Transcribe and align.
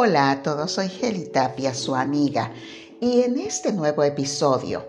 Hola 0.00 0.30
a 0.30 0.42
todos, 0.44 0.70
soy 0.70 0.88
Geli 0.88 1.24
Tapia, 1.24 1.74
su 1.74 1.92
amiga, 1.92 2.52
y 3.00 3.22
en 3.22 3.36
este 3.36 3.72
nuevo 3.72 4.04
episodio 4.04 4.84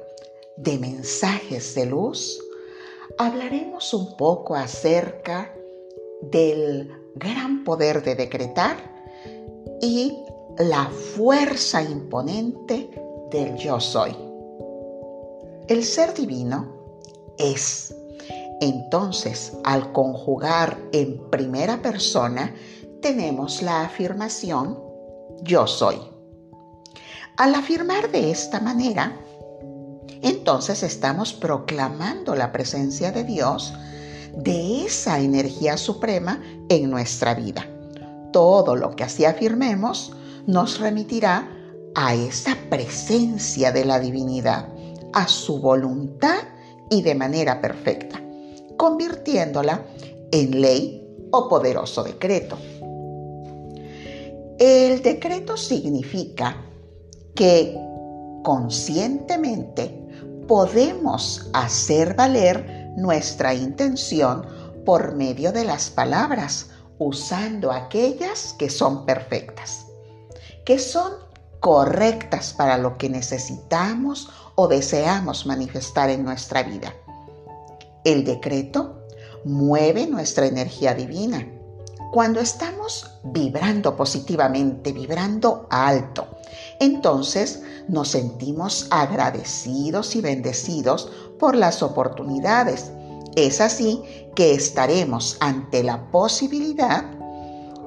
de 0.55 0.77
Mensajes 0.77 1.73
de 1.73 1.87
Luz 1.87 2.39
hablaremos 3.17 3.91
un 3.95 4.15
poco 4.17 4.55
acerca 4.55 5.51
del 6.21 6.91
gran 7.15 7.63
poder 7.63 8.03
de 8.03 8.13
decretar 8.13 8.77
y 9.81 10.15
la 10.59 10.85
fuerza 11.15 11.81
imponente 11.81 12.91
del 13.31 13.55
yo 13.55 13.79
soy. 13.79 14.15
El 15.67 15.85
ser 15.85 16.13
divino 16.13 16.67
es. 17.39 17.95
Entonces, 18.61 19.53
al 19.63 19.91
conjugar 19.91 20.77
en 20.91 21.31
primera 21.31 21.81
persona, 21.81 22.53
tenemos 23.01 23.63
la 23.63 23.81
afirmación 23.81 24.88
yo 25.43 25.67
soy. 25.67 25.99
Al 27.37 27.55
afirmar 27.55 28.11
de 28.11 28.31
esta 28.31 28.59
manera, 28.59 29.17
entonces 30.21 30.83
estamos 30.83 31.33
proclamando 31.33 32.35
la 32.35 32.51
presencia 32.51 33.11
de 33.11 33.23
Dios, 33.23 33.73
de 34.35 34.85
esa 34.85 35.19
energía 35.19 35.77
suprema 35.77 36.41
en 36.69 36.89
nuestra 36.89 37.33
vida. 37.33 37.65
Todo 38.31 38.75
lo 38.75 38.95
que 38.95 39.03
así 39.03 39.25
afirmemos 39.25 40.13
nos 40.45 40.79
remitirá 40.79 41.49
a 41.95 42.13
esa 42.13 42.57
presencia 42.69 43.71
de 43.71 43.85
la 43.85 43.99
divinidad, 43.99 44.67
a 45.13 45.27
su 45.27 45.59
voluntad 45.59 46.39
y 46.89 47.01
de 47.01 47.15
manera 47.15 47.61
perfecta, 47.61 48.21
convirtiéndola 48.77 49.85
en 50.31 50.61
ley 50.61 51.07
o 51.31 51.47
poderoso 51.47 52.03
decreto. 52.03 52.57
El 54.59 55.01
decreto 55.01 55.55
significa 55.55 56.57
que 57.33 57.79
conscientemente 58.43 60.43
podemos 60.49 61.49
hacer 61.53 62.13
valer 62.13 62.91
nuestra 62.97 63.53
intención 63.53 64.45
por 64.85 65.15
medio 65.15 65.53
de 65.53 65.63
las 65.63 65.89
palabras, 65.89 66.71
usando 66.97 67.71
aquellas 67.71 68.53
que 68.59 68.69
son 68.69 69.05
perfectas, 69.05 69.85
que 70.65 70.77
son 70.77 71.13
correctas 71.61 72.51
para 72.51 72.77
lo 72.77 72.97
que 72.97 73.07
necesitamos 73.07 74.29
o 74.55 74.67
deseamos 74.67 75.45
manifestar 75.45 76.09
en 76.09 76.25
nuestra 76.25 76.63
vida. 76.63 76.93
El 78.03 78.25
decreto 78.25 79.05
mueve 79.45 80.05
nuestra 80.05 80.47
energía 80.47 80.93
divina 80.93 81.47
cuando 82.11 82.39
estamos 82.39 83.19
vibrando 83.23 83.95
positivamente, 83.95 84.91
vibrando 84.91 85.67
alto, 85.69 86.27
entonces 86.79 87.61
nos 87.87 88.09
sentimos 88.09 88.87
agradecidos 88.89 90.15
y 90.15 90.21
bendecidos 90.21 91.11
por 91.37 91.55
las 91.55 91.83
oportunidades. 91.83 92.91
Es 93.35 93.61
así 93.61 94.01
que 94.35 94.53
estaremos 94.53 95.37
ante 95.39 95.83
la 95.83 96.09
posibilidad 96.09 97.03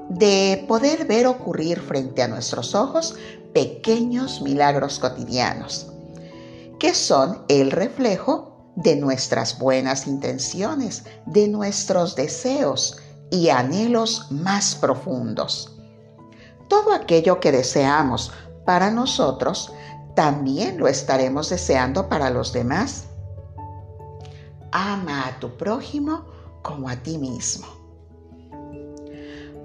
de 0.08 0.64
poder 0.68 1.06
ver 1.06 1.26
ocurrir 1.26 1.80
frente 1.80 2.22
a 2.22 2.28
nuestros 2.28 2.74
ojos 2.74 3.16
pequeños 3.52 4.40
milagros 4.42 4.98
cotidianos, 4.98 5.88
que 6.78 6.94
son 6.94 7.44
el 7.48 7.70
reflejo 7.70 8.72
de 8.76 8.96
nuestras 8.96 9.58
buenas 9.58 10.06
intenciones, 10.06 11.04
de 11.26 11.48
nuestros 11.48 12.14
deseos, 12.14 12.98
y 13.32 13.48
anhelos 13.48 14.30
más 14.30 14.74
profundos. 14.74 15.74
Todo 16.68 16.92
aquello 16.92 17.40
que 17.40 17.50
deseamos 17.50 18.30
para 18.66 18.90
nosotros, 18.90 19.72
también 20.14 20.78
lo 20.78 20.86
estaremos 20.86 21.48
deseando 21.48 22.10
para 22.10 22.28
los 22.28 22.52
demás. 22.52 23.06
Ama 24.70 25.26
a 25.26 25.40
tu 25.40 25.56
prójimo 25.56 26.26
como 26.62 26.90
a 26.90 26.96
ti 26.96 27.16
mismo. 27.16 27.66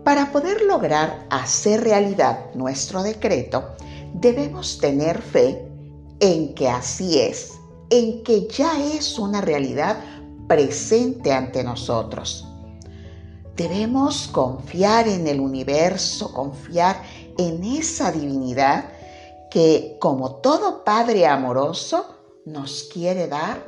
Para 0.05 0.31
poder 0.31 0.61
lograr 0.61 1.28
hacer 1.29 1.84
realidad 1.84 2.39
nuestro 2.55 3.03
decreto, 3.03 3.75
debemos 4.13 4.79
tener 4.79 5.22
fe 5.22 5.69
en 6.22 6.55
que 6.55 6.69
así 6.69 7.19
es, 7.19 7.51
en 7.89 8.23
que 8.23 8.47
ya 8.47 8.81
es 8.81 9.19
una 9.19 9.41
realidad 9.41 9.97
presente 10.47 11.34
ante 11.34 11.61
nosotros. 11.66 12.47
Debemos 13.57 14.28
confiar 14.28 15.07
en 15.07 15.25
el 15.25 15.40
universo, 15.40 16.31
confiar 16.31 17.01
en 17.40 17.63
esa 17.63 18.12
divinidad 18.12 18.85
que 19.50 19.97
como 20.00 20.35
todo 20.35 20.84
Padre 20.84 21.25
amoroso 21.25 22.06
nos 22.46 22.84
quiere 22.84 23.28
dar 23.28 23.63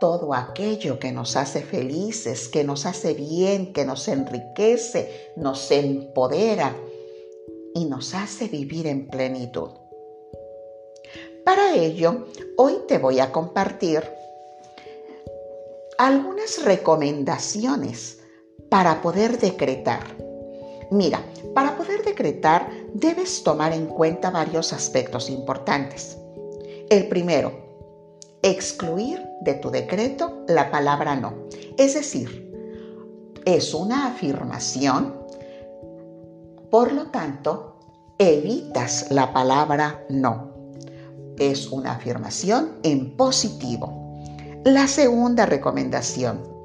todo 0.00 0.32
aquello 0.32 0.98
que 0.98 1.12
nos 1.12 1.36
hace 1.36 1.60
felices, 1.60 2.48
que 2.48 2.64
nos 2.64 2.86
hace 2.86 3.12
bien, 3.12 3.74
que 3.74 3.84
nos 3.84 4.08
enriquece, 4.08 5.32
nos 5.36 5.70
empodera 5.70 6.74
y 7.74 7.84
nos 7.84 8.14
hace 8.14 8.48
vivir 8.48 8.86
en 8.86 9.06
plenitud. 9.08 9.68
Para 11.44 11.74
ello, 11.74 12.26
hoy 12.56 12.78
te 12.88 12.96
voy 12.96 13.20
a 13.20 13.32
compartir 13.32 14.02
algunas 15.98 16.64
recomendaciones 16.64 18.17
para 18.68 19.00
poder 19.02 19.38
decretar. 19.38 20.00
Mira, 20.90 21.22
para 21.54 21.76
poder 21.76 22.04
decretar 22.04 22.70
debes 22.94 23.42
tomar 23.42 23.72
en 23.72 23.86
cuenta 23.86 24.30
varios 24.30 24.72
aspectos 24.72 25.28
importantes. 25.30 26.16
El 26.90 27.08
primero, 27.08 27.52
excluir 28.42 29.22
de 29.42 29.54
tu 29.54 29.70
decreto 29.70 30.44
la 30.48 30.70
palabra 30.70 31.16
no. 31.16 31.34
Es 31.76 31.94
decir, 31.94 32.48
es 33.44 33.74
una 33.74 34.08
afirmación, 34.08 35.14
por 36.70 36.92
lo 36.92 37.06
tanto, 37.06 37.76
evitas 38.18 39.10
la 39.10 39.32
palabra 39.32 40.04
no. 40.08 40.52
Es 41.38 41.68
una 41.68 41.92
afirmación 41.92 42.78
en 42.82 43.16
positivo. 43.16 44.20
La 44.64 44.88
segunda 44.88 45.46
recomendación, 45.46 46.57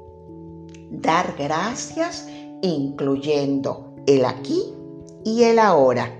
dar 1.00 1.34
gracias 1.38 2.26
incluyendo 2.62 3.94
el 4.06 4.24
aquí 4.24 4.74
y 5.24 5.42
el 5.44 5.58
ahora. 5.58 6.10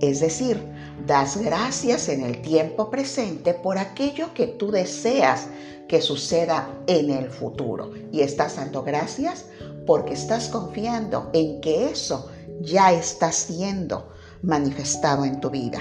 Es 0.00 0.20
decir, 0.20 0.60
das 1.06 1.36
gracias 1.36 2.08
en 2.08 2.22
el 2.22 2.42
tiempo 2.42 2.90
presente 2.90 3.54
por 3.54 3.78
aquello 3.78 4.32
que 4.34 4.46
tú 4.46 4.70
deseas 4.70 5.48
que 5.88 6.00
suceda 6.00 6.68
en 6.86 7.10
el 7.10 7.30
futuro. 7.30 7.92
Y 8.12 8.20
estás 8.20 8.56
dando 8.56 8.82
gracias 8.82 9.46
porque 9.86 10.14
estás 10.14 10.48
confiando 10.48 11.30
en 11.32 11.60
que 11.60 11.90
eso 11.90 12.30
ya 12.60 12.92
está 12.92 13.32
siendo 13.32 14.08
manifestado 14.42 15.24
en 15.24 15.40
tu 15.40 15.50
vida. 15.50 15.78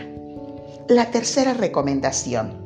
La 0.90 1.12
tercera 1.12 1.54
recomendación, 1.54 2.62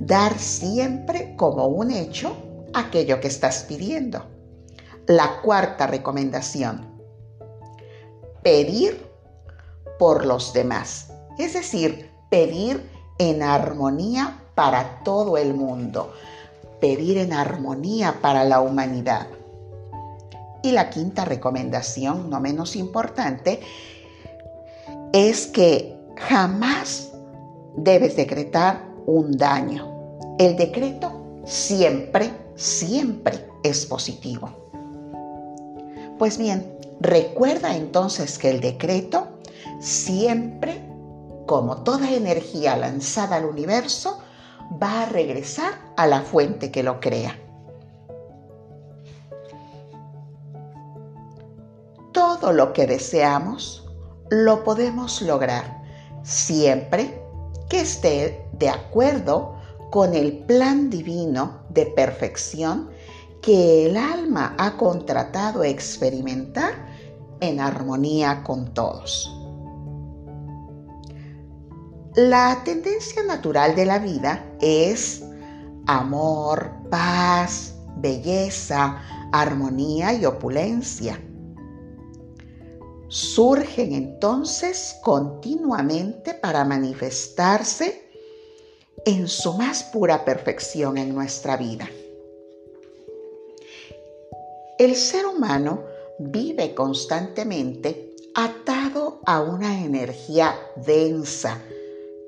dar 0.00 0.38
siempre 0.38 1.34
como 1.36 1.66
un 1.68 1.90
hecho 1.90 2.36
aquello 2.74 3.20
que 3.20 3.28
estás 3.28 3.64
pidiendo. 3.68 4.37
La 5.08 5.40
cuarta 5.40 5.86
recomendación, 5.86 6.84
pedir 8.42 9.06
por 9.98 10.26
los 10.26 10.52
demás, 10.52 11.10
es 11.38 11.54
decir, 11.54 12.10
pedir 12.28 12.90
en 13.16 13.42
armonía 13.42 14.38
para 14.54 15.02
todo 15.04 15.38
el 15.38 15.54
mundo, 15.54 16.12
pedir 16.78 17.16
en 17.16 17.32
armonía 17.32 18.18
para 18.20 18.44
la 18.44 18.60
humanidad. 18.60 19.28
Y 20.62 20.72
la 20.72 20.90
quinta 20.90 21.24
recomendación, 21.24 22.28
no 22.28 22.38
menos 22.38 22.76
importante, 22.76 23.60
es 25.14 25.46
que 25.46 25.98
jamás 26.18 27.12
debes 27.76 28.14
decretar 28.14 28.84
un 29.06 29.38
daño. 29.38 30.36
El 30.38 30.54
decreto 30.58 31.40
siempre, 31.46 32.30
siempre 32.56 33.48
es 33.62 33.86
positivo. 33.86 34.67
Pues 36.18 36.36
bien, 36.36 36.76
recuerda 37.00 37.76
entonces 37.76 38.38
que 38.38 38.50
el 38.50 38.60
decreto 38.60 39.28
siempre, 39.80 40.82
como 41.46 41.84
toda 41.84 42.10
energía 42.10 42.76
lanzada 42.76 43.36
al 43.36 43.44
universo, 43.44 44.18
va 44.82 45.02
a 45.02 45.06
regresar 45.06 45.72
a 45.96 46.08
la 46.08 46.22
fuente 46.22 46.72
que 46.72 46.82
lo 46.82 46.98
crea. 46.98 47.38
Todo 52.12 52.52
lo 52.52 52.72
que 52.72 52.86
deseamos 52.86 53.86
lo 54.28 54.64
podemos 54.64 55.22
lograr 55.22 55.82
siempre 56.24 57.22
que 57.68 57.80
esté 57.80 58.44
de 58.52 58.70
acuerdo 58.70 59.54
con 59.90 60.14
el 60.14 60.38
plan 60.38 60.90
divino 60.90 61.60
de 61.70 61.86
perfección 61.86 62.90
que 63.42 63.86
el 63.86 63.96
alma 63.96 64.54
ha 64.58 64.76
contratado 64.76 65.64
experimentar 65.64 66.74
en 67.40 67.60
armonía 67.60 68.42
con 68.42 68.74
todos. 68.74 69.34
La 72.16 72.62
tendencia 72.64 73.22
natural 73.22 73.76
de 73.76 73.86
la 73.86 73.98
vida 73.98 74.44
es 74.60 75.22
amor, 75.86 76.72
paz, 76.90 77.74
belleza, 77.98 79.00
armonía 79.32 80.14
y 80.14 80.24
opulencia. 80.24 81.20
Surgen 83.08 83.92
entonces 83.92 84.96
continuamente 85.02 86.34
para 86.34 86.64
manifestarse 86.64 88.10
en 89.06 89.28
su 89.28 89.54
más 89.54 89.84
pura 89.84 90.24
perfección 90.24 90.98
en 90.98 91.14
nuestra 91.14 91.56
vida. 91.56 91.88
El 94.78 94.94
ser 94.94 95.26
humano 95.26 95.82
vive 96.20 96.72
constantemente 96.72 98.14
atado 98.32 99.20
a 99.26 99.40
una 99.40 99.84
energía 99.84 100.54
densa 100.76 101.60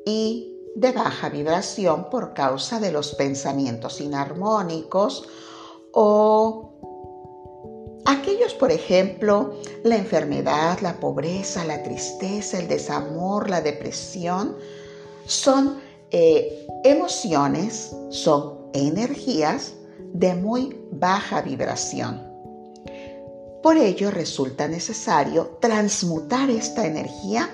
y 0.05 0.59
de 0.75 0.91
baja 0.91 1.29
vibración 1.29 2.11
por 2.11 2.35
causa 2.35 2.81
de 2.81 2.91
los 2.91 3.15
pensamientos 3.15 4.01
inarmónicos 4.01 5.29
o 5.93 6.75
aquellos, 8.05 8.55
por 8.55 8.73
ejemplo, 8.73 9.55
la 9.85 9.95
enfermedad, 9.95 10.81
la 10.81 10.99
pobreza, 10.99 11.65
la 11.65 11.85
tristeza, 11.85 12.59
el 12.59 12.67
desamor, 12.67 13.49
la 13.49 13.61
depresión, 13.61 14.57
son 15.25 15.81
eh, 16.11 16.67
emociones, 16.83 17.95
son 18.09 18.71
energías 18.73 19.75
de 20.13 20.35
muy 20.35 20.81
baja 20.91 21.43
vibración. 21.43 22.30
Por 23.63 23.77
ello 23.77 24.11
resulta 24.11 24.69
necesario 24.69 25.59
transmutar 25.61 26.51
esta 26.51 26.87
energía 26.87 27.51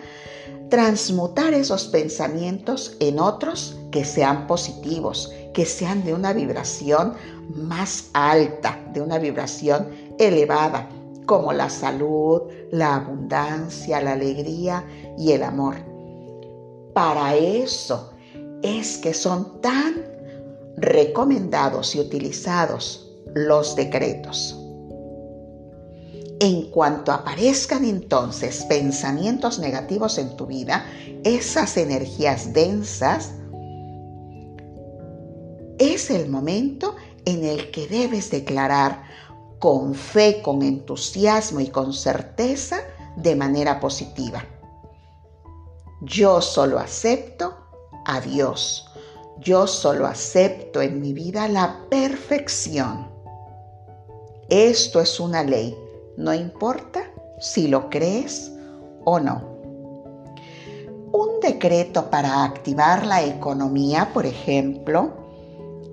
transmutar 0.69 1.55
esos 1.55 1.87
pensamientos 1.87 2.97
en 3.01 3.21
otros 3.21 3.77
que 3.91 4.05
sean 4.05 4.47
positivos, 4.47 5.33
que 5.55 5.65
sean 5.65 6.05
de 6.05 6.15
una 6.15 6.33
vibración 6.33 7.15
más 7.55 8.11
alta, 8.13 8.81
de 8.93 9.01
una 9.01 9.19
vibración 9.19 9.89
elevada, 10.19 10.89
como 11.25 11.53
la 11.53 11.71
salud, 11.71 12.43
la 12.71 12.97
abundancia, 12.97 14.01
la 14.01 14.13
alegría 14.13 14.85
y 15.19 15.33
el 15.33 15.43
amor. 15.43 15.77
Para 16.93 17.35
eso 17.37 18.13
es 18.63 18.99
que 18.99 19.15
son 19.15 19.61
tan 19.61 20.05
recomendados 20.77 21.95
y 21.95 22.01
utilizados 22.01 23.13
los 23.35 23.77
decretos. 23.77 24.66
En 26.39 26.71
cuanto 26.71 27.13
aparezcan 27.13 27.85
entonces 27.87 28.65
pensamientos 28.65 29.59
negativos 29.59 30.19
en 30.19 30.37
tu 30.37 30.47
vida, 30.47 30.85
esas 31.25 31.79
energías 31.79 32.53
densas, 32.53 33.33
es 35.79 36.11
el 36.11 36.29
momento 36.29 36.95
en 37.25 37.45
el 37.45 37.71
que 37.71 37.87
debes 37.87 38.31
declarar 38.31 39.05
con 39.59 39.95
fe, 39.95 40.43
con 40.43 40.63
entusiasmo 40.63 41.61
y 41.61 41.69
con 41.69 41.95
certeza 41.95 42.81
de 43.17 43.35
manera 43.35 43.81
positiva. 43.81 44.45
Yo 46.03 46.43
solo 46.43 46.79
acepto 46.79 47.57
a 48.05 48.21
Dios. 48.21 48.87
Yo 49.39 49.67
solo 49.67 50.07
acepto 50.07 50.83
en 50.83 51.01
mi 51.01 51.15
vida 51.15 51.49
la 51.49 51.81
perfección. 51.89 53.11
Esto 54.49 55.01
es 55.01 55.19
una 55.19 55.43
ley 55.43 55.77
no 56.17 56.35
importa 56.35 57.01
si 57.39 57.69
lo 57.69 57.91
crees 57.91 58.53
o 59.05 59.21
no. 59.21 59.57
Un 61.13 61.41
decreto 61.41 62.11
para 62.11 62.45
activar 62.45 63.07
la 63.07 63.23
economía, 63.23 64.11
por 64.13 64.27
ejemplo, 64.27 65.13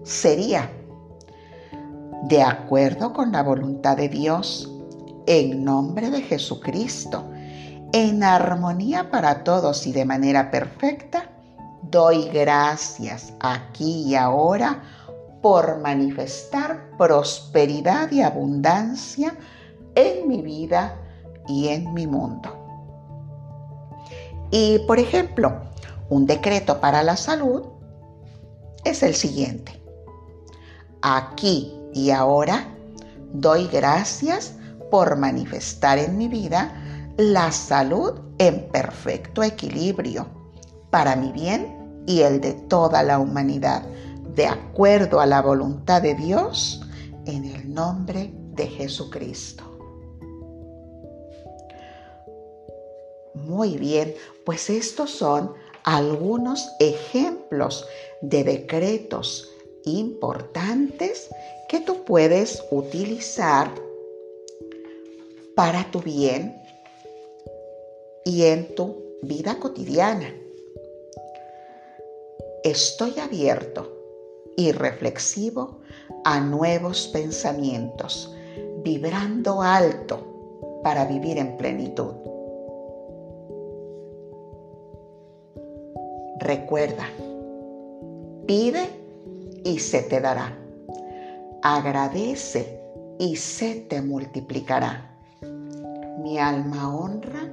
sería, 0.03 0.69
de 2.23 2.41
acuerdo 2.41 3.13
con 3.13 3.31
la 3.31 3.43
voluntad 3.43 3.97
de 3.97 4.09
Dios, 4.09 4.69
en 5.25 5.63
nombre 5.63 6.09
de 6.09 6.21
Jesucristo, 6.21 7.23
en 7.93 8.23
armonía 8.23 9.11
para 9.11 9.43
todos 9.43 9.85
y 9.87 9.93
de 9.93 10.03
manera 10.03 10.51
perfecta, 10.51 11.29
doy 11.83 12.27
gracias 12.29 13.33
aquí 13.39 14.03
y 14.07 14.15
ahora 14.15 14.81
por 15.41 15.79
manifestar 15.79 16.89
prosperidad 16.97 18.11
y 18.11 18.21
abundancia 18.21 19.35
en 19.95 20.27
mi 20.27 20.41
vida 20.41 20.97
y 21.47 21.69
en 21.69 21.93
mi 21.93 22.07
mundo. 22.07 22.49
Y 24.51 24.79
por 24.79 24.99
ejemplo, 24.99 25.61
un 26.09 26.25
decreto 26.27 26.79
para 26.79 27.03
la 27.03 27.17
salud 27.17 27.63
es 28.83 29.03
el 29.03 29.15
siguiente. 29.15 29.81
Aquí 31.01 31.73
y 31.93 32.11
ahora 32.11 32.67
doy 33.33 33.67
gracias 33.67 34.55
por 34.91 35.17
manifestar 35.17 35.97
en 35.97 36.17
mi 36.17 36.27
vida 36.27 36.79
la 37.17 37.51
salud 37.51 38.19
en 38.37 38.69
perfecto 38.71 39.43
equilibrio 39.43 40.27
para 40.89 41.15
mi 41.15 41.31
bien 41.31 42.03
y 42.05 42.21
el 42.21 42.41
de 42.41 42.53
toda 42.53 43.01
la 43.03 43.19
humanidad, 43.19 43.83
de 44.35 44.47
acuerdo 44.47 45.19
a 45.19 45.25
la 45.25 45.41
voluntad 45.41 46.01
de 46.01 46.15
Dios, 46.15 46.81
en 47.25 47.45
el 47.45 47.73
nombre 47.73 48.31
de 48.53 48.67
Jesucristo. 48.67 49.72
Muy 53.33 53.77
bien, 53.77 54.15
pues 54.45 54.69
estos 54.69 55.11
son 55.11 55.53
algunos 55.83 56.69
ejemplos 56.79 57.85
de 58.21 58.43
decretos 58.43 59.49
importantes 59.85 61.29
que 61.67 61.79
tú 61.79 62.03
puedes 62.05 62.63
utilizar 62.71 63.71
para 65.55 65.89
tu 65.91 65.99
bien 65.99 66.61
y 68.25 68.43
en 68.43 68.73
tu 68.75 69.17
vida 69.21 69.59
cotidiana. 69.59 70.33
Estoy 72.63 73.19
abierto 73.19 73.91
y 74.55 74.71
reflexivo 74.71 75.81
a 76.23 76.39
nuevos 76.39 77.09
pensamientos, 77.09 78.33
vibrando 78.83 79.61
alto 79.61 80.79
para 80.83 81.05
vivir 81.05 81.37
en 81.37 81.57
plenitud. 81.57 82.32
Recuerda, 86.43 87.05
pide 88.45 88.83
y 89.63 89.79
se 89.79 90.01
te 90.01 90.19
dará. 90.19 90.53
Agradece 91.61 92.81
y 93.17 93.37
se 93.37 93.75
te 93.75 94.01
multiplicará. 94.01 95.09
Mi 96.21 96.37
alma 96.37 96.93
honra 96.93 97.49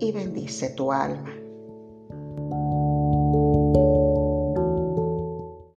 y 0.00 0.10
bendice 0.10 0.70
tu 0.70 0.90
alma. 0.90 1.37